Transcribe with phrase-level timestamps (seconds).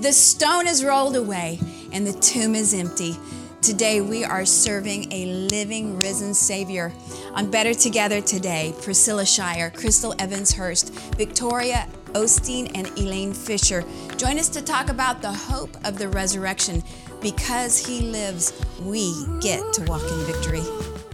[0.00, 1.60] The stone is rolled away
[1.92, 3.18] and the tomb is empty.
[3.60, 6.90] Today we are serving a living, risen Savior.
[7.34, 13.84] On Better Together today, Priscilla Shirer, Chrystal Evans Hurst, Victoria Osteen, and Elaine Fisher
[14.16, 16.82] join us to talk about the hope of the resurrection.
[17.20, 19.12] Because He lives, we
[19.42, 20.62] get to walk in victory.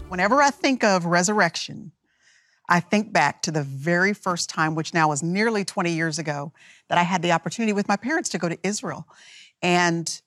[0.09, 1.91] Whenever I think of resurrection,
[2.69, 6.53] I think back to the very first time, which now was nearly 20 years ago,
[6.89, 9.07] that I had the opportunity with my parents to go to Israel.
[9.63, 10.21] And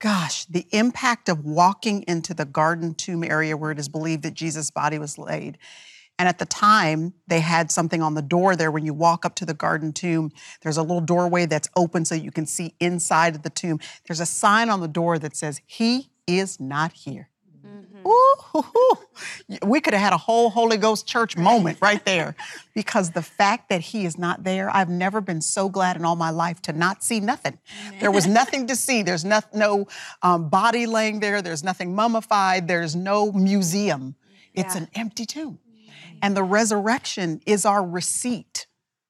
[0.00, 4.34] gosh, the impact of walking into the garden tomb area where it is believed that
[4.34, 5.58] Jesus' body was laid.
[6.18, 9.36] And at the time, they had something on the door there when you walk up
[9.36, 10.32] to the garden tomb.
[10.62, 13.78] There's a little doorway that's open so you can see inside of the tomb.
[14.06, 17.30] There's a sign on the door that says, He is not here.
[19.62, 22.34] We could have had a whole Holy Ghost church moment right there
[22.74, 26.16] because the fact that he is not there, I've never been so glad in all
[26.16, 27.58] my life to not see nothing.
[28.00, 29.02] There was nothing to see.
[29.02, 29.88] There's no, no
[30.22, 34.16] um, body laying there, there's nothing mummified, there's no museum.
[34.54, 35.58] It's an empty tomb.
[36.20, 38.66] And the resurrection is our receipt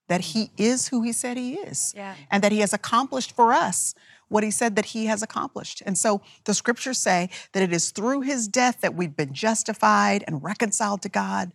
[0.08, 2.14] that he is who he said he is Yeah.
[2.30, 3.94] and that he has accomplished for us
[4.28, 5.82] what he said that he has accomplished.
[5.84, 10.24] And so the scriptures say that it is through his death that we've been justified
[10.26, 11.52] and reconciled to God,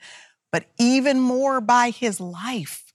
[0.52, 2.94] but even more by his life.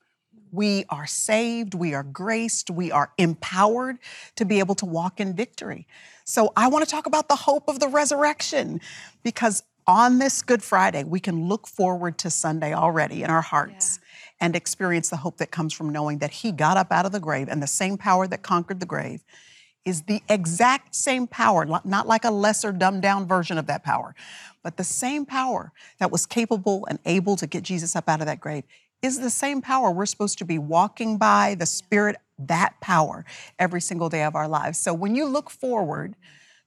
[0.51, 3.99] We are saved, we are graced, we are empowered
[4.37, 5.87] to be able to walk in victory.
[6.25, 8.81] So I want to talk about the hope of the resurrection
[9.23, 13.99] because on this Good Friday, we can look forward to Sunday already in our hearts
[14.41, 17.21] and experience the hope that comes from knowing that He got up out of the
[17.21, 19.25] grave and the same power that conquered the grave
[19.89, 24.15] is the exact same power, not- like a lesser, dumbed down version of that power,
[24.63, 28.27] but the same power that was capable and able to get Jesus up out of
[28.27, 28.65] that grave
[29.01, 33.25] is the same power we're supposed to be walking by, the Spirit, that power
[33.59, 34.79] every single day of our lives.
[34.79, 36.15] So when you look forward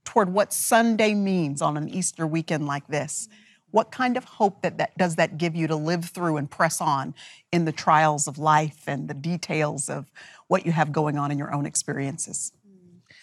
[0.03, 3.37] toward what Sunday means on an Easter weekend like this, mm-hmm.
[3.69, 6.81] what kind of hope that, that does that give you to live through and press
[6.81, 7.13] on
[7.51, 10.09] in the trials of life and the details of
[10.47, 12.51] what you have going on in your own experiences?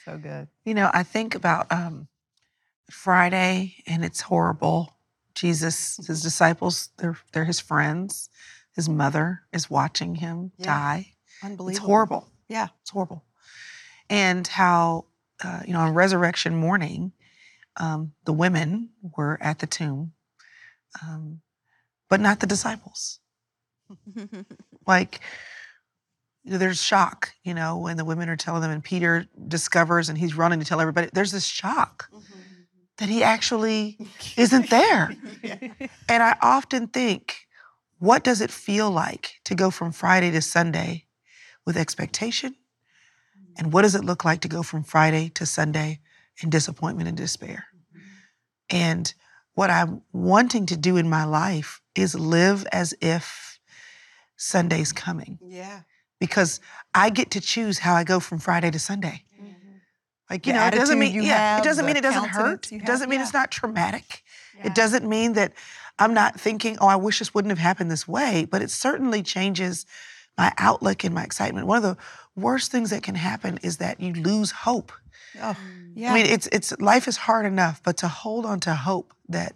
[0.08, 0.48] So good.
[0.64, 2.08] You know, I think about um,
[2.91, 4.96] Friday, and it's horrible.
[5.34, 8.30] Jesus, his disciples, they're they're his friends.
[8.74, 10.64] His mother is watching him Yeah.
[10.66, 11.12] die.
[11.42, 11.68] Unbelievable.
[11.68, 12.28] It's horrible.
[12.48, 12.68] Yeah.
[12.80, 13.22] It's horrible.
[14.08, 15.04] And how,
[15.44, 17.12] uh, you know, on resurrection morning,
[17.76, 20.12] um, the women were at the tomb,
[21.02, 21.42] um,
[22.08, 23.20] but not the disciples.
[24.86, 25.20] Like,
[26.48, 30.34] there's shock, you know, when the women are telling them, and Peter discovers and he's
[30.34, 32.62] running to tell everybody, there's this shock mm-hmm, mm-hmm.
[32.98, 33.98] that he actually
[34.36, 35.14] isn't there.
[36.10, 37.47] And I often think,
[37.98, 41.04] what does it feel like to go from Friday to Sunday
[41.66, 42.53] with expectation?
[42.53, 43.53] Mm-hmm.
[43.59, 46.00] And what does it look like to go from Friday to Sunday
[46.42, 47.66] in disappointment and despair?
[48.70, 49.12] And
[49.54, 53.59] what I'm wanting to do in my life is live as if
[54.36, 55.80] Sunday's coming Yeah.
[56.18, 56.60] Because
[56.94, 59.24] I get to choose how I go from Friday to Sunday.
[60.30, 62.70] Like you The know, it doesn't mean yeah, have, it doesn't mean it doesn't hurt.
[62.70, 63.24] you It doesn't mean yeah.
[63.24, 64.22] it's not traumatic.
[64.58, 64.66] Yeah.
[64.66, 65.52] It doesn't mean that
[65.98, 69.22] I'm not thinking, oh, I wish this wouldn't have happened this way, but it certainly
[69.22, 69.86] changes
[70.36, 71.66] my outlook and my excitement.
[71.66, 71.96] One of the
[72.36, 74.92] worst things that can happen is that you lose hope.
[75.40, 75.56] Oh,
[75.94, 76.12] yeah.
[76.12, 79.54] I mean, it's it's life is hard enough, but to hold on to hope that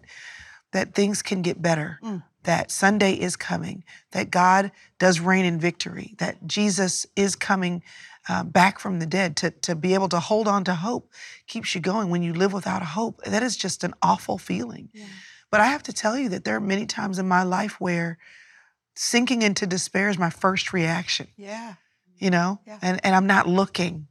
[0.72, 2.22] that things can get better, Mm.
[2.44, 7.82] That Sunday is coming, that God does reign in victory, that Jesus is coming
[8.28, 9.36] uh, back from the dead.
[9.38, 11.10] To to be able to hold on to hope
[11.46, 12.10] keeps you going.
[12.10, 14.90] When you live without a hope, that is just an awful feeling.
[15.50, 18.18] But I have to tell you that there are many times in my life where
[18.94, 21.74] sinking into despair is my first reaction yeah.
[22.18, 22.78] you know Yeah.
[22.82, 24.06] and and i'm not looking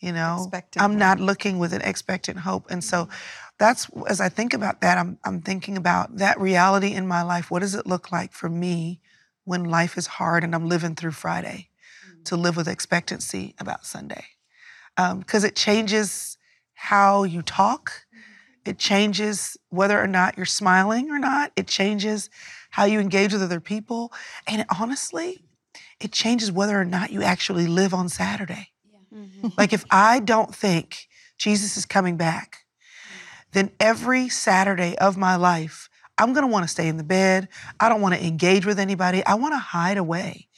[0.00, 0.36] you know?
[0.38, 0.98] Expecting i'm hope.
[0.98, 2.66] not looking with an expectant hope.
[2.70, 3.12] And so mm-hmm.
[3.58, 7.50] that's as i think about that i'm i'm thinking about that reality in my life.
[7.50, 9.00] What does it look like for me
[9.44, 11.68] when life is hard and i'm living through friday
[12.24, 12.42] to mm-hmm.
[12.42, 14.24] live with expectancy about sunday?
[14.96, 16.38] Um, because it changes
[16.74, 17.90] how you talk.
[17.90, 18.70] Mm-hmm.
[18.70, 21.52] It changes whether or not you're smiling or not.
[21.54, 22.30] It changes
[22.70, 24.12] how you engage with other people.
[24.46, 25.42] And honestly
[26.00, 28.68] it changes whether or not you actually live on Saturday.
[29.16, 29.48] Mm-hmm.
[29.56, 31.08] Like if I don't think
[31.38, 32.64] Jesus is coming back,
[33.52, 37.48] then every Saturday of my life, I'm going to want to stay in the bed.
[37.80, 39.24] I don't want to engage with anybody.
[39.24, 40.48] I want to hide away.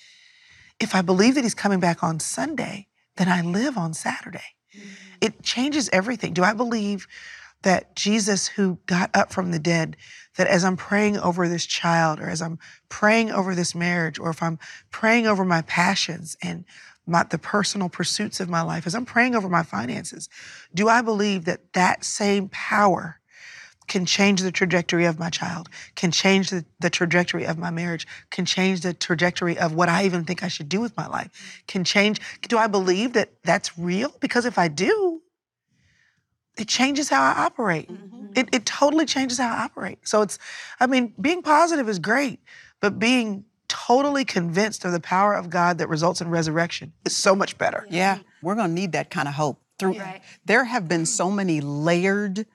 [0.81, 4.55] If I believe that he's coming back on Sunday, then I live on Saturday.
[4.77, 4.87] Mm-hmm.
[5.21, 6.33] It changes everything.
[6.33, 7.07] Do I believe
[7.63, 9.97] that Jesus, who got up from the dead,
[10.37, 12.59] that as I'm praying over this child, or as I'm
[12.89, 14.59] praying over this marriage, or if I'm
[14.93, 16.65] praying over my passions and
[17.09, 20.29] my, the personal pursuits of my life, as I'm praying over my finances,
[20.75, 23.19] do I believe that that same power
[23.89, 28.07] can change the trajectory of my child, can change the, the trajectory of my marriage,
[28.31, 31.63] can change the trajectory of what I even think I should do with my life,
[31.67, 32.21] can change.
[32.43, 34.15] Do I believe that that's real?
[34.21, 35.23] Because if I do,
[36.59, 37.91] it changes how I operate.
[37.91, 38.27] Mm-hmm.
[38.37, 40.01] It, it totally changes how I operate.
[40.07, 40.39] So it's,
[40.79, 42.41] I mean, being positive is great,
[42.81, 47.35] but being totally convinced of the power of God that results in resurrection is so
[47.35, 47.87] much better.
[47.91, 49.61] Yeah, we're going to need that kind of hope.
[49.79, 50.20] Through, right.
[50.44, 52.47] There have been so many layered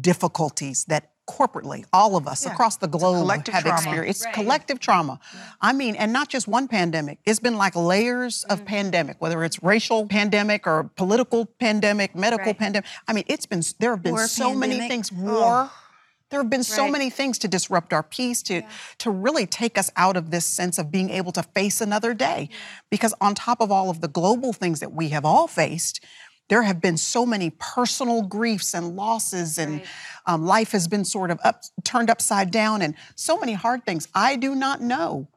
[0.00, 2.52] difficulties that corporately all of us yeah.
[2.52, 3.76] across the globe have trauma.
[3.76, 4.20] experienced.
[4.20, 4.34] It's right.
[4.34, 5.18] collective trauma.
[5.32, 5.40] Yeah.
[5.60, 7.18] I mean, and not just one pandemic.
[7.24, 8.66] It's been like layers of mm-hmm.
[8.66, 12.58] pandemic, whether it's racial pandemic or political pandemic, medical right.
[12.58, 12.88] pandemic.
[13.08, 14.78] I mean, it's been there have been war so pandemic.
[14.78, 15.12] many things.
[15.12, 15.70] War.
[15.70, 15.72] Oh.
[16.30, 16.92] There have been so right.
[16.92, 18.68] many things to disrupt our peace, to, yeah.
[18.98, 22.48] to really take us out of this sense of being able to face another day.
[22.90, 26.04] Because on top of all of the global things that we have all faced,
[26.48, 29.86] there have been so many personal griefs and losses, and right.
[30.26, 34.08] um, life has been sort of up, turned upside down, and so many hard things.
[34.14, 35.28] I do not know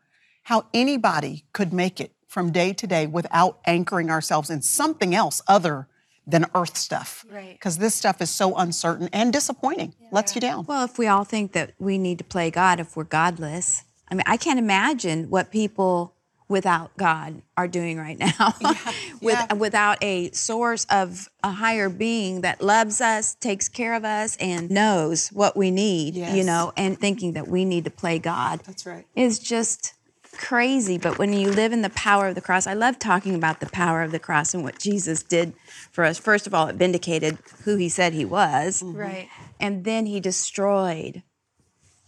[0.43, 5.41] how anybody could make it from day to day without anchoring ourselves in something else
[5.47, 5.87] other
[6.29, 7.25] than earth stuff.
[7.29, 7.53] Right.
[7.53, 10.07] Because this stuff is so uncertain and disappointing, yeah.
[10.11, 10.65] lets you down.
[10.65, 14.15] Well, if we all think that we need to play God if we're godless, I
[14.15, 16.15] mean, I can't imagine what people
[16.49, 18.55] without God are doing right now.
[18.61, 19.53] Yeah, With yeah.
[19.53, 24.69] without a source of a higher being that loves us, takes care of us and
[24.71, 26.35] knows what we need, yes.
[26.35, 28.61] you know, and thinking that we need to play God.
[28.65, 29.05] That's right.
[29.15, 29.93] Is just
[30.39, 33.59] crazy, but when you live in the power of the cross, I love talking about
[33.59, 35.53] the power of the cross and what Jesus did
[35.91, 36.17] for us.
[36.17, 38.81] First of all, it vindicated who he said he was.
[38.81, 38.97] Mm-hmm.
[38.97, 39.29] Right.
[39.59, 41.23] And then he destroyed.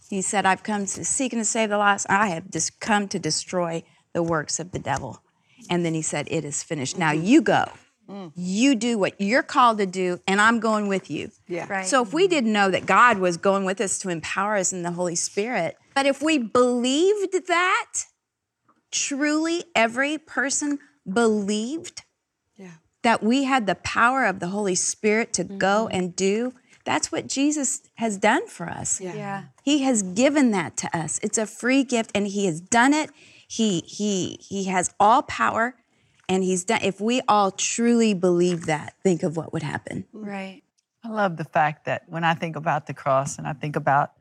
[0.08, 2.06] He said, I've come to seek and to save the lost.
[2.08, 3.84] I have just come to destroy
[4.14, 5.22] the works of the devil.
[5.70, 6.98] And then he said, It is finished.
[6.98, 7.66] Now you go.
[8.10, 8.32] Mm.
[8.34, 11.30] You do what you're called to do, and I'm going with you.
[11.46, 11.66] Yeah.
[11.68, 11.86] Right.
[11.86, 14.82] So if we didn't know that God was going with us to empower us in
[14.82, 17.92] the Holy Spirit, but if we believed that,
[18.92, 20.78] truly every person
[21.10, 22.02] believed
[22.56, 22.74] yeah.
[23.02, 25.58] that we had the power of the Holy Spirit to mm-hmm.
[25.58, 26.54] go and do,
[26.84, 29.00] that's what Jesus has done for us.
[29.00, 29.14] Yeah.
[29.14, 29.44] yeah.
[29.62, 31.18] He has given that to us.
[31.22, 33.10] It's a free gift, and He has done it.
[33.46, 35.76] He he he has all power
[36.28, 40.06] and he's done if we all truly believe that, think of what would happen.
[40.12, 40.62] Right.
[41.04, 44.12] I love the fact that when I think about the cross and I think about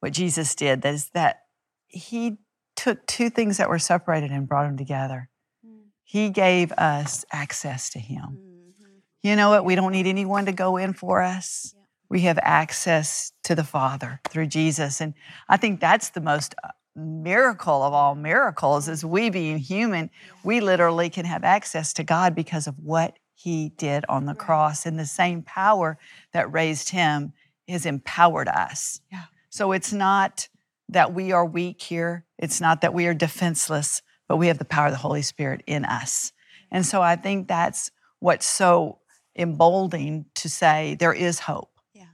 [0.00, 1.44] what Jesus did, that is that
[1.88, 2.36] he
[2.76, 5.28] took two things that were separated and brought them together.
[5.66, 5.86] Mm.
[6.04, 8.38] He gave us access to him.
[8.38, 8.92] Mm-hmm.
[9.22, 9.64] You know what?
[9.64, 11.74] We don't need anyone to go in for us.
[12.08, 15.00] We have access to the Father through Jesus.
[15.00, 15.14] And
[15.48, 20.10] I think that's the most uh, miracle of all miracles is we being human,
[20.44, 24.86] we literally can have access to God because of what he did on the cross.
[24.86, 25.98] And the same power
[26.32, 27.32] that raised him
[27.68, 29.00] has empowered us.
[29.10, 29.24] Yeah.
[29.50, 30.48] So it's not
[30.88, 34.64] that we are weak here, it's not that we are defenseless, but we have the
[34.64, 36.32] power of the Holy Spirit in us.
[36.70, 38.98] And so I think that's what's so
[39.36, 41.70] emboldening to say there is hope.
[41.94, 42.04] Yeah.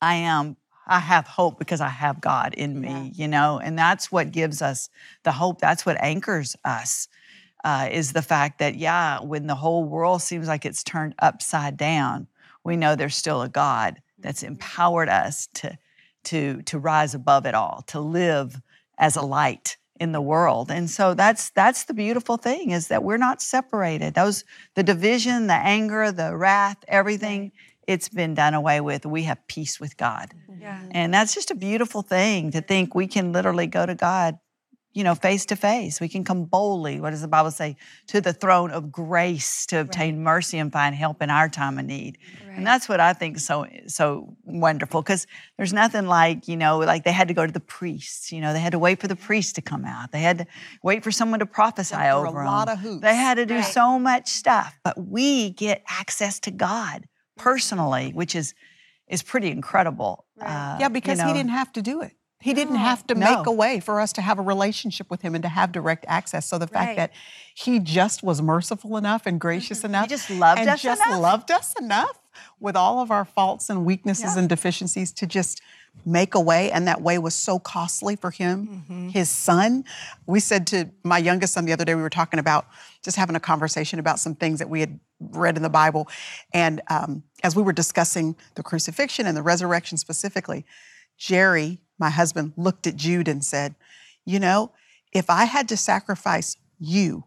[0.00, 0.56] I am
[0.88, 3.10] I have hope because I have God in me, yeah.
[3.14, 4.88] you know, and that's what gives us
[5.22, 5.60] the hope.
[5.60, 7.08] That's what anchors us.
[7.64, 11.76] Uh, is the fact that yeah, when the whole world seems like it's turned upside
[11.76, 12.26] down,
[12.64, 14.52] we know there's still a God that's mm-hmm.
[14.52, 15.76] empowered us to
[16.24, 18.60] to to rise above it all, to live
[18.98, 20.70] as a light in the world.
[20.70, 24.14] And so that's that's the beautiful thing is that we're not separated.
[24.14, 27.52] Those the division, the anger, the wrath, everything
[27.86, 29.06] it's been done away with.
[29.06, 30.34] We have peace with God.
[30.50, 30.62] Mm-hmm.
[30.62, 30.82] Yeah.
[30.90, 34.38] And that's just a beautiful thing to think we can literally go to God,
[34.94, 36.00] you know, face to face.
[36.00, 37.76] We can come boldly, what does the Bible say,
[38.08, 40.22] to the throne of grace to obtain right.
[40.22, 42.18] mercy and find help in our time of need.
[42.46, 42.56] Right.
[42.56, 45.26] And that's what I think so so wonderful because
[45.56, 48.52] there's nothing like, you know, like they had to go to the priests, you know,
[48.52, 50.10] they had to wait for the priest to come out.
[50.10, 50.46] They had to
[50.82, 52.44] wait for someone to prophesy over a them.
[52.46, 53.02] lot of hoops.
[53.02, 53.64] They had to do right.
[53.64, 58.54] so much stuff, but we get access to God personally, which is
[59.06, 60.26] is pretty incredible.
[60.40, 62.12] Uh, yeah, because you know, he didn't have to do it.
[62.40, 63.38] He didn't have to no.
[63.38, 66.04] make a way for us to have a relationship with him and to have direct
[66.06, 66.46] access.
[66.46, 67.12] So the fact that
[67.52, 69.86] he just was merciful enough and gracious mm-hmm.
[69.86, 71.20] enough, he just loved and us just enough.
[71.20, 72.18] loved us enough
[72.60, 74.38] with all of our faults and weaknesses yeah.
[74.38, 75.60] and deficiencies to just
[76.06, 79.08] make a way and that way was so costly for him mm-hmm.
[79.08, 79.84] his son
[80.26, 82.68] we said to my youngest son the other day we were talking about
[83.02, 86.06] just having a conversation about some things that we had read in the bible
[86.54, 90.64] and um, as we were discussing the crucifixion and the resurrection specifically
[91.16, 93.74] jerry my husband looked at jude and said
[94.24, 94.70] you know
[95.12, 97.24] if i had to sacrifice you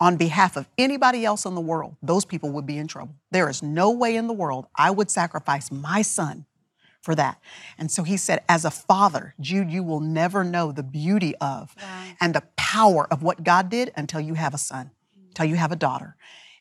[0.00, 3.14] on behalf of anybody else in the world, those people would be in trouble.
[3.30, 6.46] There is no way in the world I would sacrifice my son
[7.00, 7.38] for that.
[7.78, 11.74] And so he said, as a father, Jude, you will never know the beauty of
[12.20, 14.90] and the power of what God did until you have a son,
[15.28, 16.16] until you have a daughter.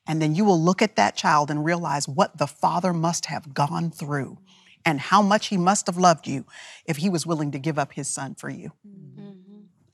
[0.06, 3.54] And then you will look at that child and realize what the father must have
[3.54, 4.38] gone through
[4.86, 6.46] and how much he must have loved you
[6.86, 8.72] if he was willing to give up his son for you.
[8.88, 9.30] Mm-hmm.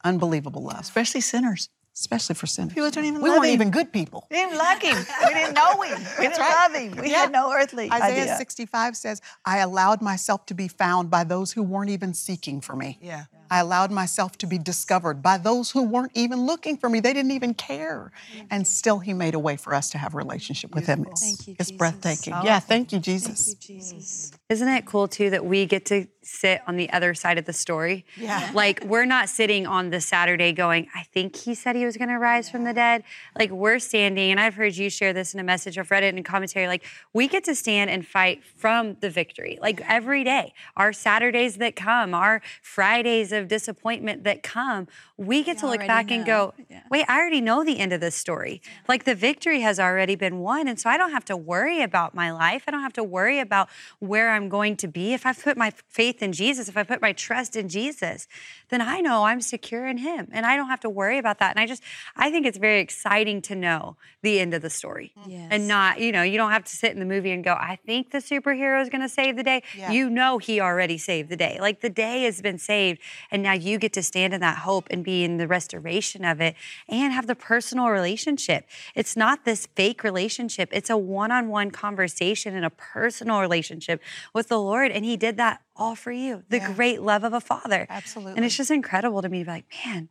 [0.03, 1.69] Unbelievable love, Especially sinners.
[1.95, 2.73] especially for sinners.
[2.73, 3.53] People don't even we love weren't him.
[3.53, 4.25] even good people.
[4.31, 4.97] We didn't like him.
[5.27, 5.99] We didn't know him.
[6.17, 6.69] We didn't right.
[6.69, 7.03] love him.
[7.03, 7.17] We Yeah.
[7.23, 8.37] had no earthly Isaiah idea.
[8.37, 12.75] 65 says, I allowed myself to be found by those who weren't even seeking for
[12.75, 12.97] me.
[13.01, 13.25] Yeah.
[13.49, 16.99] I allowed myself to be discovered by those who weren't even looking for me.
[16.99, 18.11] They didn't even care.
[18.49, 21.05] And still, He made a way for us to have a relationship with Him.
[21.09, 21.77] It's, Thank you, it's Jesus.
[21.77, 22.33] breathtaking.
[22.43, 23.53] Yeah, thank you, Jesus.
[23.55, 24.31] Jesus.
[24.49, 27.53] Isn't it cool too that we get to sit on the other side of the
[27.53, 28.05] story?
[28.17, 28.51] Yeah.
[28.53, 32.09] Like we're not sitting on the Saturday going, I think he said he was going
[32.09, 33.03] to rise from the dead.
[33.37, 36.15] Like we're standing, and I've heard you share this in a message, I've read it
[36.15, 36.67] in commentary.
[36.67, 40.53] Like we get to stand and fight from the victory, like every day.
[40.75, 46.11] Our Saturdays that come, our Fridays of disappointment that come, we get to look back
[46.11, 46.81] and go, Yeah.
[46.89, 48.61] wait, I already know the end of this story.
[48.87, 50.67] Like the victory has already been won.
[50.67, 52.63] And so I don't have to worry about my life.
[52.67, 53.69] I don't have to worry about
[53.99, 55.13] where I'm going to be.
[55.13, 58.27] If I've put my faith in Jesus, if I put my trust in Jesus,
[58.69, 60.27] then I know I'm secure in Him.
[60.31, 61.51] And I don't have to worry about that.
[61.51, 61.83] And I just,
[62.15, 65.13] I think it's very exciting to know the end of the story.
[65.27, 65.47] Yes.
[65.51, 67.77] And not, you know, you don't have to sit in the movie and go, I
[67.85, 69.63] think the superhero is going to save the day.
[69.77, 69.91] Yeah.
[69.91, 71.57] You know, he already saved the day.
[71.59, 72.99] Like the day has been saved.
[73.31, 76.41] And now you get to stand in that hope and be in the restoration of
[76.41, 76.55] it
[76.87, 78.65] and have the personal relationship.
[78.95, 84.01] It's not this fake relationship, it's a one on one conversation and a personal relationship
[84.33, 84.91] with the Lord.
[84.91, 86.73] And he did that all for you the Yeah.
[86.73, 87.87] great love of a father.
[87.89, 88.35] Absolutely.
[88.35, 90.09] And it's just incredible to me to be like, man,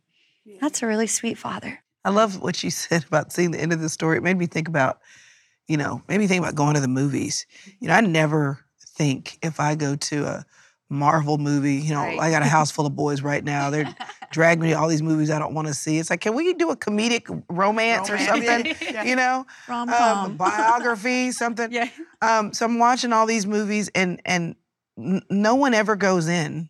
[0.59, 1.83] that's a really sweet father.
[2.03, 4.17] I love what you said about seeing the end of the story.
[4.17, 4.99] It made me think about,
[5.67, 7.45] you know, made me think about going to the movies.
[7.79, 10.45] You know, I never think if I go to a
[10.89, 12.19] Marvel movie, you know, Right.
[12.19, 13.69] I got a house full of boys right now.
[13.69, 13.93] They're
[14.31, 15.99] dragging me to all these movies I don't want to see.
[15.99, 18.75] It's like, can we do a comedic romance, or something?
[19.05, 20.37] You know, um, Rom-com.
[20.37, 21.71] biography, something.
[21.71, 21.89] Yeah.
[22.21, 24.55] Um, so I'm watching all these movies, and and
[24.97, 26.69] n- no one ever goes in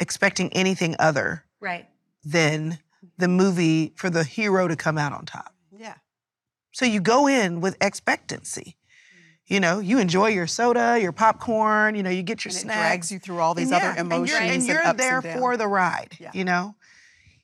[0.00, 1.86] expecting anything other Right.
[2.24, 2.78] than
[3.18, 5.54] the movie for the hero to come out on top.
[5.76, 5.94] yeah.
[6.72, 8.76] So you go in with expectancy.
[9.52, 12.62] You know, you enjoy your soda, your popcorn, you know, you get your And it
[12.62, 12.78] snacks.
[12.78, 15.58] drags you through all these And other yeah, emotions and you're, and you're there for
[15.58, 16.30] the ride, Yeah.
[16.32, 16.74] you know?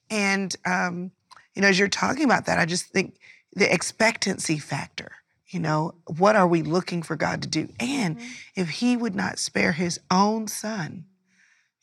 [0.09, 1.11] And, um,
[1.55, 3.19] you know, as you're talking about that, I just think
[3.53, 5.13] the expectancy factor,
[5.49, 7.69] you know, what are we looking for God to do?
[7.79, 8.27] And Mm-hmm.
[8.57, 11.05] if He would not spare His own Son,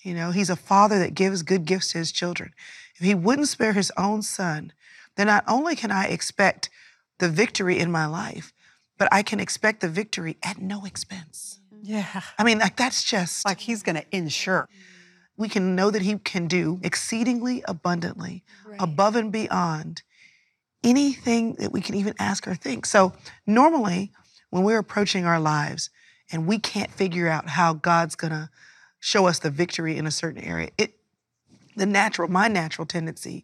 [0.02, 2.52] you know, He's a father that gives good gifts to His children.
[2.96, 4.74] If He wouldn't spare His own Son,
[5.18, 6.72] then not only can I expect
[7.20, 8.54] the victory in my life,
[8.98, 11.60] but I can expect the victory at no expense.
[11.82, 12.22] Yeah.
[12.38, 14.68] I mean, like that's just Like he's going to ensure.
[15.38, 18.44] we can know that he can do exceedingly abundantly
[18.80, 20.02] above and beyond
[20.84, 22.86] anything that we can even ask or think.
[22.86, 23.14] So,
[23.46, 24.12] normally,
[24.50, 25.90] when we're approaching our lives
[26.32, 28.50] and we can't figure out how God's going to
[29.00, 30.94] show us the victory in a certain area, it
[31.76, 33.44] the natural, my natural tendency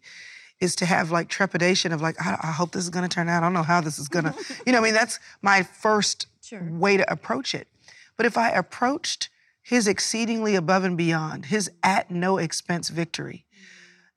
[0.61, 3.27] is to have like trepidation of like, I, I hope this is going to turn
[3.27, 3.41] out.
[3.41, 6.27] I don't know how this is going to, you know, I mean, that's my first
[6.51, 7.67] way to approach it.
[8.15, 9.29] But if I approached
[9.63, 13.45] his exceedingly above and beyond, his at no expense victory,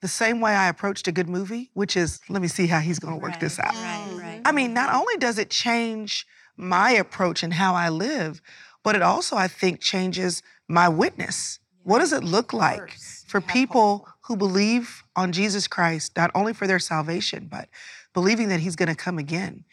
[0.03, 2.99] the same way I approached a good movie, which is, let me see how he's
[2.99, 3.75] going to work this out.
[3.75, 4.43] Right, right.
[4.45, 8.43] I mean, not only does it change my approach and how I live,
[8.83, 11.59] but it also, I think, changes my witness.
[11.85, 12.97] What does it look like
[13.27, 17.69] for people who believe on Jesus Christ, not only for their salvation, but
[18.13, 19.65] believing that He's going to come again?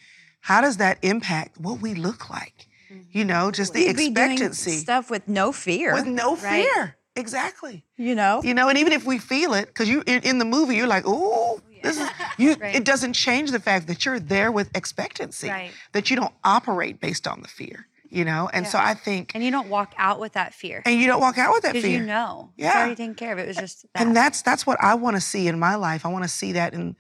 [0.41, 2.67] How does that impact what we look like?
[2.91, 3.17] Mm-hmm.
[3.17, 5.93] You know, just the We'd be doing expectancy stuff with no fear.
[5.93, 6.65] with no right?
[6.65, 6.98] fear.
[7.15, 7.83] Exactly.
[7.98, 8.41] You know?
[8.43, 10.88] You know, and even if we feel it, because you in, in the movie, you're
[10.88, 12.55] like, oh, this is you.
[12.62, 15.50] It doesn't change the fact that you're there with expectancy.
[15.50, 15.71] Right.
[15.93, 17.88] That you don't operate based on the fear.
[18.13, 20.99] You know, and so I think, And you don't walk out with that fear and
[20.99, 21.81] you don't walk out with that fear.
[21.83, 22.51] because you know.
[22.57, 22.77] It's Yeah.
[22.79, 23.39] already taken care of.
[23.39, 24.01] It was just that.
[24.05, 26.05] And that's that's what I want to see in my life.
[26.05, 26.97] I want to see that in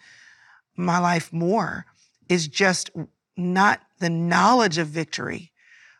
[0.77, 1.85] my life more
[2.29, 2.89] is just
[3.35, 5.51] not the knowledge of victory,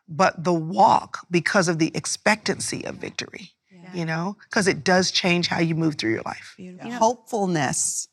[0.07, 3.51] but the walk because of the expectancy of victory.
[3.93, 6.55] You know, because it does change how you move through your life.
[6.93, 8.07] Hopefulness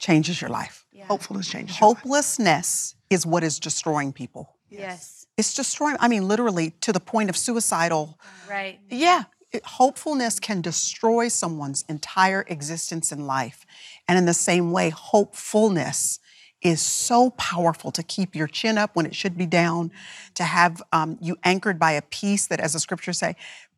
[0.00, 0.84] changes your life.
[1.06, 1.78] Hopefulness changes.
[1.78, 1.98] your life.
[1.98, 4.56] Hopelessness is what is destroying people.
[4.68, 5.15] yes.
[5.36, 8.18] It's destroying, I mean, literally to the point of suicidal.
[8.48, 8.78] Right.
[8.90, 9.24] Yeah.
[9.52, 13.64] it- hopefulness can destroy someone's entire existence in life.
[14.08, 16.18] And in the same way, hopefulness
[16.62, 19.92] is so powerful to keep your chin up when it should be down,
[20.34, 23.36] to have um, you anchored by a peace that, as the scriptures say,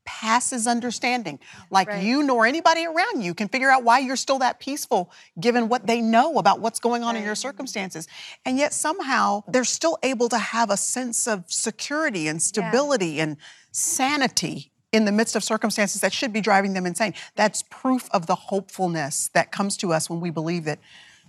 [0.08, 1.38] passes understanding.
[1.70, 2.02] Like Right.
[2.02, 5.86] you nor anybody around you can figure out why you're still that peaceful given what
[5.86, 8.08] they know about what's going on in your circumstances.
[8.46, 13.36] And yet somehow they're still able to have a sense of security and stability and
[13.70, 17.12] sanity in the midst of circumstances that should be driving them insane.
[17.36, 20.78] That's proof of the hopefulness that comes to us when we believe that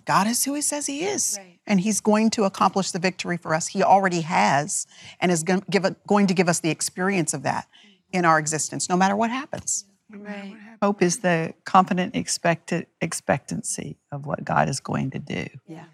[0.06, 1.38] God is who He says He is.
[1.68, 3.68] And He's going to accomplish the victory for us.
[3.68, 4.88] He already has
[5.20, 7.68] and is going, give, going to give us the experience of that
[8.12, 9.86] in our existence, no matter what happens.
[10.12, 10.56] Right.
[10.82, 15.46] Hope is the confident expected expectancy of what God is going to do.
[15.68, 15.86] Yeah.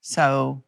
[0.00, 0.64] So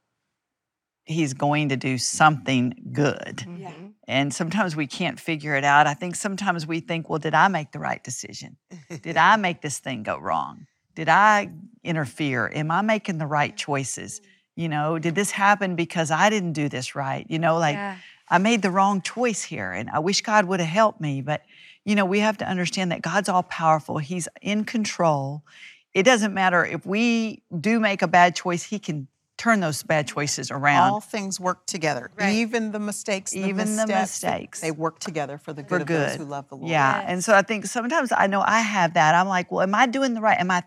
[1.05, 3.45] he's going to do something good.
[3.59, 3.73] Yeah.
[4.07, 5.87] And sometimes we can't figure it out.
[5.87, 8.57] I think sometimes we think, well, did I make the right decision?
[9.03, 10.67] Did I make this thing go wrong?
[10.95, 11.51] Did I
[11.83, 12.51] interfere?
[12.55, 14.21] Am I making the right choices?
[14.57, 17.27] You know, did this happen because I didn't do this right?
[17.29, 17.97] You know, like Yeah.
[18.35, 21.23] I made the wrong choice here and I wish God would have helped me.
[21.23, 21.43] But,
[21.85, 25.45] you know, we have to understand that God's all powerful, He's in control.
[25.93, 30.09] It doesn't matter if we do make a bad choice, He can turn those bad
[30.09, 30.91] choices around.
[30.91, 32.33] All things work together, Right.
[32.35, 34.61] even the mistakes, the Even the missteps, they- mistakes.
[34.61, 36.09] They work together for the good for of good.
[36.11, 36.69] those who love the Lord.
[36.71, 37.01] Yeah.
[37.03, 37.05] Yes.
[37.09, 39.15] And so I think sometimes I know I have that.
[39.15, 40.39] I'm like, well, am I doing the right?
[40.41, 40.65] Am I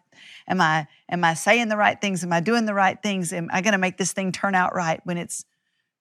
[0.48, 2.24] am I am I saying the right things?
[2.24, 3.34] Am I doing the right things?
[3.34, 5.44] Am I gonna make this thing turn out right when it's,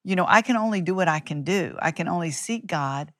[0.07, 1.75] you know, I can only do what I can do.
[1.79, 3.11] I can only seek God,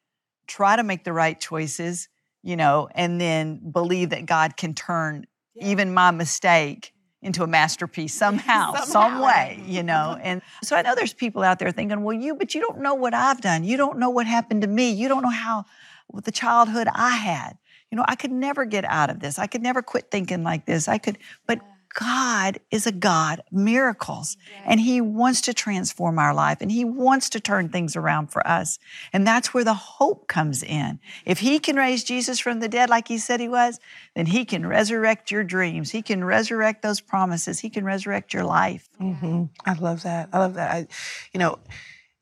[0.47, 2.07] try to make the right choices,
[2.43, 5.27] you know, and then believe that God can turn
[5.59, 10.17] even my mistake into a masterpiece somehow, some way, you know.
[10.21, 12.93] And so I know there's people out there thinking, well, you, but you don't know
[12.93, 13.65] what I've done.
[13.65, 14.91] You don't know what happened to me.
[14.91, 15.65] You don't know how
[16.09, 17.57] with the childhood I had.
[17.91, 19.37] You know, I could never get out of this.
[19.37, 20.87] I could never quit thinking like this.
[20.87, 21.59] I could, but
[21.93, 26.85] God is a God of miracles and He wants to transform our life and He
[26.85, 28.79] wants to turn things around for us.
[29.13, 30.99] And that's where the hope comes in.
[31.25, 33.79] If He can raise Jesus from the dead like He said He was,
[34.15, 35.91] then He can resurrect your dreams.
[35.91, 37.59] He can resurrect those promises.
[37.59, 38.89] He can resurrect your life.
[38.97, 40.29] hmm I love that.
[40.33, 40.71] I love that.
[40.71, 40.87] I,
[41.33, 41.59] you know,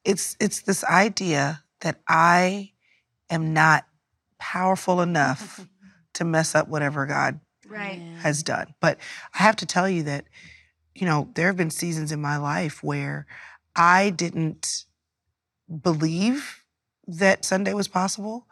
[0.03, 2.71] it's it's this idea that I
[3.29, 3.85] am not
[4.39, 5.67] powerful enough
[6.13, 8.03] to mess up whatever God Right.
[8.19, 8.73] has done.
[8.79, 8.97] But
[9.33, 10.25] I have to tell you that,
[10.93, 13.25] you know, there have been seasons in my life where
[13.75, 14.85] I didn't
[15.81, 16.63] believe
[17.07, 18.47] that Sunday was possible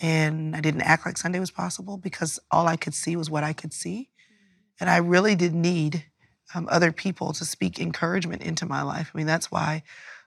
[0.00, 3.44] and I didn't act like Sunday was possible because all I could see was what
[3.44, 4.08] I could see.
[4.78, 6.04] And I really did need
[6.54, 9.10] um, other people to speak encouragement into my life.
[9.14, 9.82] I mean, that's why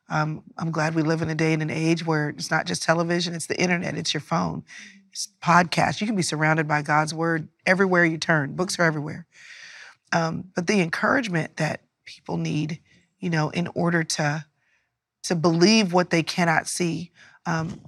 [0.09, 2.83] um, I'm glad we live in a day and an age where it's not just
[2.83, 5.02] television, it's the internet, it's your phone, it's
[5.41, 6.01] podcasts.
[6.01, 8.55] You can be surrounded by God's word everywhere you turn.
[8.55, 9.25] Books are everywhere.
[10.11, 12.79] Um, but the encouragement that people need,
[13.19, 14.45] you know, in order to
[15.23, 17.11] to believe what they cannot see.
[17.45, 17.81] Um,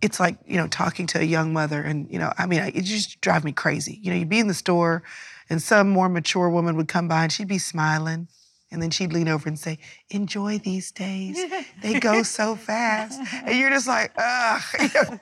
[0.00, 2.82] it's like you know talking to a young mother, and you know, I mean, it
[2.82, 3.98] just drive me crazy.
[4.02, 5.02] You know, you'd be in the store,
[5.48, 8.28] and some more mature woman would come by, and she'd be smiling,
[8.74, 9.78] and then she'd lean over and say,
[10.10, 11.38] "Enjoy these days;
[11.82, 14.62] they go so fast," and you're just like, ugh.
[14.80, 15.18] You know?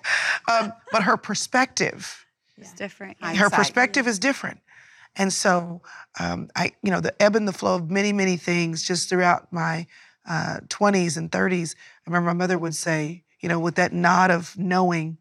[0.50, 2.24] um, but her perspective
[2.56, 3.18] is different.
[3.20, 3.52] Her Hindsight.
[3.52, 4.60] perspective is different.
[5.16, 5.82] And so,
[6.18, 9.52] um, I, you know, the ebb and the flow of many, many things just throughout
[9.52, 9.86] my
[10.26, 11.74] uh, 20s and 30s.
[11.76, 15.18] I remember my mother would say, you know, with that nod of knowing,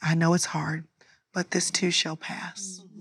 [0.00, 0.86] I know it's hard,
[1.32, 2.78] but this too shall pass.
[2.78, 2.93] I don't,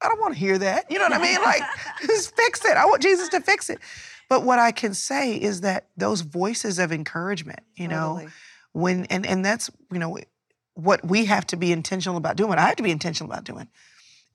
[0.00, 0.90] I don't want to hear that.
[0.90, 1.40] You know what I mean?
[1.42, 1.62] Like,
[2.06, 2.76] just fix it.
[2.76, 3.78] I want Jesus to fix it.
[4.28, 8.14] But what I can say is that those voices of encouragement, you know,
[8.72, 10.18] when and and that's you know
[10.74, 13.42] what we have to be intentional about doing what i have to be intentional about
[13.44, 13.66] doing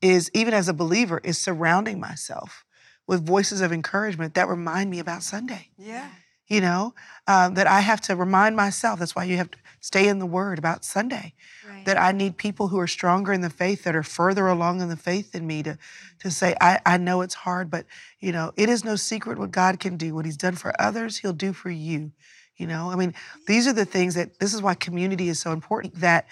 [0.01, 2.65] is even as a believer is surrounding myself
[3.07, 6.09] with voices of encouragement that remind me about sunday Yeah.
[6.47, 6.93] You know
[7.27, 10.25] um, that i have to remind myself that's why you have to stay in the
[10.25, 11.33] word about sunday
[11.67, 11.85] Right.
[11.85, 14.89] that i need people who are stronger in the faith that are further along in
[14.89, 15.77] the faith than me to
[16.19, 17.85] to say I, I know it's hard but
[18.19, 21.17] you know it is no secret what god can do what he's done for others
[21.17, 22.11] he'll do for you
[22.57, 23.13] you know i mean
[23.47, 26.27] these are the things that this is why community is so important that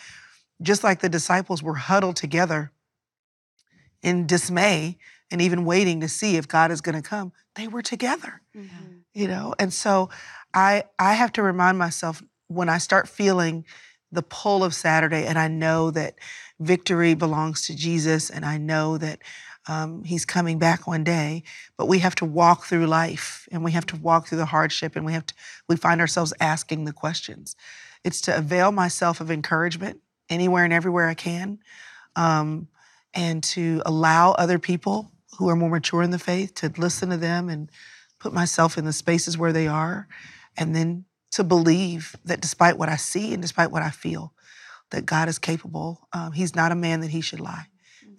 [0.61, 2.71] just like the disciples were huddled together
[4.03, 4.97] in dismay
[5.31, 9.00] and even waiting to see if god is going to come they were together Mhm.
[9.13, 9.53] You know?
[9.59, 10.09] And so
[10.53, 13.65] i i have to remind myself when i start feeling
[14.11, 16.15] the pull of saturday and i know that
[16.59, 19.19] victory belongs to jesus and i know that
[19.67, 21.43] um, he's coming back one day
[21.77, 24.95] but we have to walk through life and we have to walk through the hardship
[24.95, 25.35] and we have to
[25.69, 27.55] we find ourselves asking the questions.
[28.03, 31.59] It's to avail myself of encouragement anywhere and everywhere i can
[32.15, 32.69] um,
[33.13, 37.17] and to allow other people who are more mature in the faith to listen to
[37.17, 37.69] them and
[38.21, 40.07] put myself in the spaces where they are,
[40.55, 44.33] and then to believe that despite what I see and despite what I feel,
[44.91, 46.07] that God is capable.
[46.13, 47.65] Um, he's not a man that he should lie,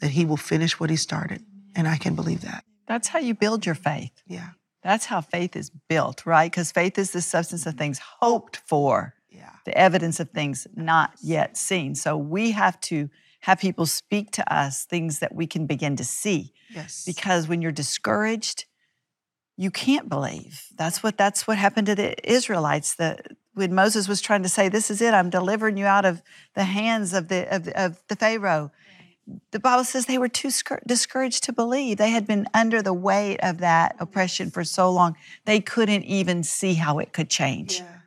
[0.01, 1.45] that he will finish what he started.
[1.77, 2.65] And I can believe that.
[2.87, 4.13] That's how you build your faith.
[4.27, 4.51] Yeah.
[4.83, 6.51] That's how faith is built, right?
[6.51, 9.51] Because faith is the substance of things hoped for, Yeah.
[9.65, 11.95] the evidence of things not yet seen.
[11.95, 13.09] So we have to
[13.41, 16.53] have people speak to us things that we can begin to see.
[16.75, 17.05] Yes.
[17.05, 18.65] Because when you're discouraged,
[19.63, 20.67] you can't believe.
[20.77, 22.95] That's what that's what happened to the Israelites.
[22.95, 23.19] The
[23.55, 25.15] when Moses was trying to say, "This is it.
[25.15, 26.21] I'm delivering you out of
[26.55, 28.73] the hands of the of, of the Pharaoh."
[29.53, 30.51] The Bible says they were too
[30.85, 31.97] discouraged to believe.
[31.97, 36.43] They had been under the weight of that oppression for so long, they couldn't even
[36.43, 37.79] see how it could change.
[37.79, 37.99] Yeah.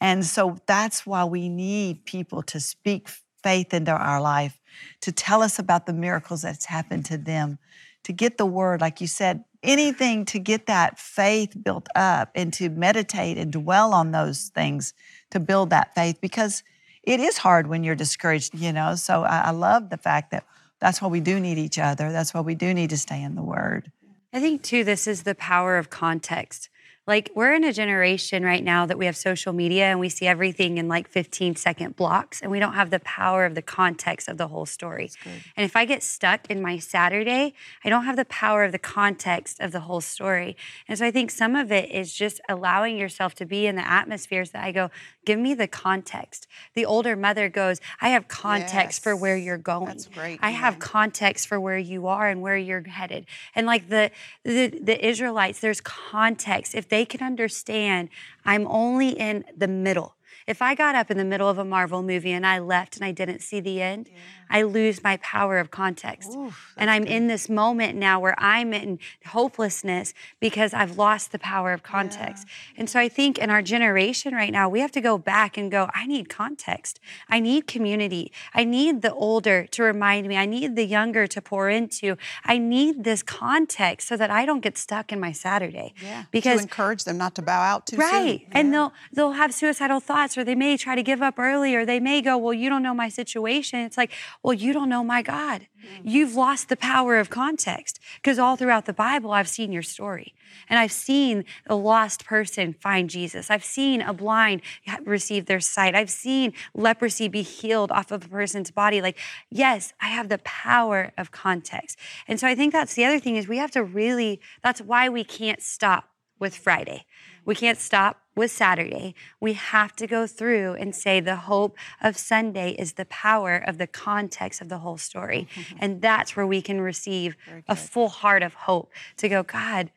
[0.00, 3.08] And so that's why we need people to speak
[3.44, 4.60] faith into our life,
[5.02, 7.58] to tell us about the miracles that's happened to them,
[8.02, 12.52] to get the word, like you said, anything to get that faith built up and
[12.54, 14.94] to meditate and dwell on those things
[15.30, 16.62] to build that faith because
[17.02, 18.94] it is hard when you're discouraged, you know.
[18.94, 20.44] So I, I love the fact that
[20.80, 22.12] that's why we do need each other.
[22.12, 23.92] That's why we do need to stay in the word.
[24.32, 26.68] I think too, this is the power of context.
[27.06, 30.26] Like we're in a generation right now that we have social media and we see
[30.26, 34.28] everything in like 15 second blocks and we don't have the power of the context
[34.28, 35.10] of the whole story.
[35.56, 38.78] And if I get stuck in my Saturday, I don't have the power of the
[38.78, 40.56] context of the whole story.
[40.88, 43.88] And so I think some of it is just allowing yourself to be in the
[43.88, 44.90] atmospheres that I go,
[45.24, 46.48] give me the context.
[46.74, 49.86] The older mother goes, I have context for where you're going.
[49.86, 53.26] That's great, I have context for where you are and where you're headed.
[53.54, 54.10] And like the,
[54.44, 56.74] the the Israelites, there's context.
[56.74, 58.08] If they can understand,
[58.44, 60.14] I'm only in the middle.
[60.46, 63.04] If I got up in the middle of a Marvel movie and I left and
[63.04, 64.10] I didn't see the end,
[64.48, 66.36] I lose my power of context.
[66.76, 71.72] and I'm in this moment now where I'm in hopelessness because I've lost the power
[71.72, 72.46] of context.
[72.76, 75.68] And so I think in our generation right now, we have to go back and
[75.68, 77.00] go, I need context.
[77.28, 78.30] I need community.
[78.54, 80.36] I need the older to remind me.
[80.36, 82.16] I need the younger to pour into.
[82.44, 85.94] I need this context so that I don't get stuck in my Saturday.
[86.00, 86.22] Yeah.
[86.22, 88.04] to Because encourage them not to bow out too soon.
[88.04, 88.46] Right.
[88.52, 91.84] And they'll they'll have suicidal thoughts or they may try to give up early or
[91.84, 95.04] they may go, "Well, you don't know my situation." It's like, "Well, you don't know
[95.04, 95.66] my God.
[95.84, 96.08] Mm-hmm.
[96.08, 100.34] You've lost the power of context." Because all throughout the Bible, I've seen your story.
[100.68, 103.50] And I've seen a lost person find Jesus.
[103.50, 104.62] I've seen a blind
[105.04, 105.94] receive their sight.
[105.94, 109.00] I've seen leprosy be healed off of a person's body.
[109.00, 109.18] Like,
[109.50, 111.98] yes, I have the power of context.
[112.26, 115.08] And so I think that's the other thing is we have to really that's why
[115.08, 117.06] we can't stop with Friday.
[117.46, 119.14] We can't stop with Saturday.
[119.40, 123.78] We have to go through and say the hope of Sunday is the power of
[123.78, 125.48] the context of the whole story.
[125.78, 127.36] And that's where we can receive
[127.68, 129.90] a full heart of hope to go, God,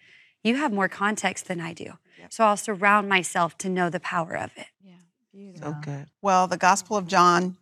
[0.43, 1.93] you have more context than I do.
[2.29, 4.67] So I'll surround myself to know the power of it.
[4.83, 5.61] Yeah.
[5.61, 6.07] So good.
[6.21, 7.57] Well, the Gospel of John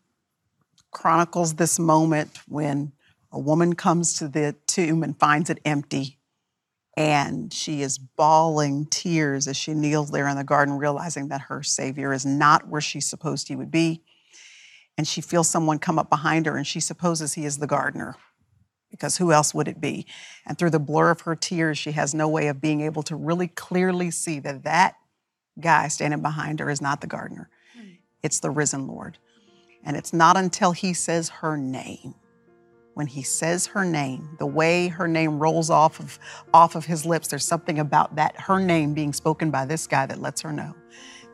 [0.91, 2.91] chronicles this moment when
[3.31, 6.16] a woman comes to the tomb and finds it empty.
[6.97, 11.61] And she is bawling tears as she kneels there in the garden, realizing that her
[11.61, 14.01] Savior is not where she supposed he would be.
[14.97, 18.15] And she feels someone come up behind her, and she supposes he is the gardener,
[18.89, 20.07] because who else would it be?
[20.43, 23.15] And through the blur of her tears, she has no way of being able to
[23.15, 24.95] really clearly see that that
[25.59, 27.47] guy standing behind her is not the gardener.
[27.75, 27.89] Hmm.
[28.23, 29.19] It's the risen Lord.
[29.83, 32.15] And it's not until he says her name.
[32.97, 36.17] When he says her name, the way her name rolls off of
[36.51, 40.07] off of his lips, there's something about that her name being spoken by this guy
[40.07, 40.73] that lets her know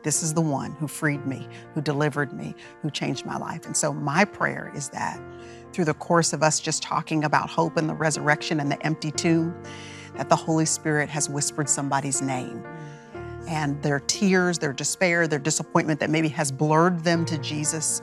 [0.02, 3.64] this is the one who freed me, who delivered me, who changed my life.
[3.64, 5.18] And so my prayer is that
[5.72, 9.10] through the course of us just talking about hope and the resurrection and the empty
[9.10, 9.56] tomb,
[10.16, 12.62] that the Holy Spirit has whispered somebody's name
[13.48, 18.02] and their tears, their despair, their disappointment that maybe has blurred them to Jesus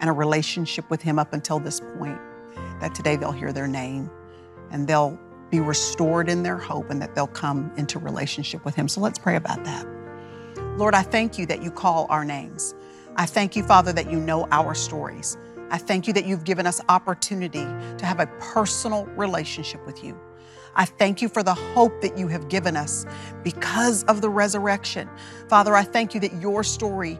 [0.00, 2.18] and a relationship with Him up until this point,
[2.80, 4.10] that today they'll hear their name
[4.70, 5.18] and they'll
[5.50, 8.88] be restored in their hope and that they'll come into relationship with Him.
[8.88, 9.86] So let's pray about that.
[10.76, 12.74] Lord, I thank you that you call our names.
[13.16, 15.36] I thank you, Father, that you know our stories.
[15.70, 17.64] I thank you that you've given us opportunity
[17.98, 20.18] to have a personal relationship with you.
[20.76, 23.06] I thank you for the hope that you have given us
[23.42, 25.08] because of the resurrection.
[25.48, 27.18] Father, I thank you that your story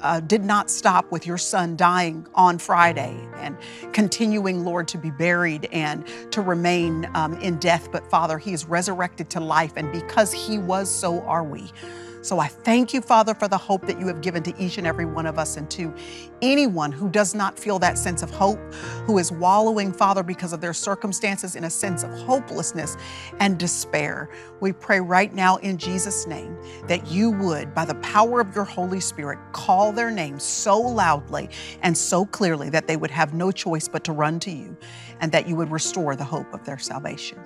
[0.00, 3.56] uh, did not stop with your son dying on Friday and
[3.92, 7.90] continuing, Lord, to be buried and to remain um, in death.
[7.90, 9.72] But Father, he is resurrected to life.
[9.76, 11.72] And because he was, so are we.
[12.22, 14.86] So I thank you, Father, for the hope that you have given to each and
[14.86, 15.92] every one of us and to
[16.40, 18.60] anyone who does not feel that sense of hope,
[19.06, 22.96] who is wallowing, Father, because of their circumstances in a sense of hopelessness
[23.40, 24.30] and despair.
[24.60, 26.56] We pray right now in Jesus' name
[26.86, 31.50] that you would, by the power of your Holy Spirit, call their names so loudly
[31.82, 34.76] and so clearly that they would have no choice but to run to you
[35.20, 37.38] and that you would restore the hope of their salvation.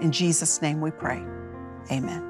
[0.00, 1.24] In Jesus' name we pray.
[1.90, 2.29] Amen.